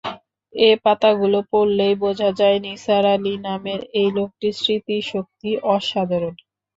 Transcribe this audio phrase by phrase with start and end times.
[0.53, 6.35] এ পাতাগুলো পড়লেই বোঝা যায়, নিসার আলি নামের এই লোকটির স্মৃতিশক্তি অসাধারণ।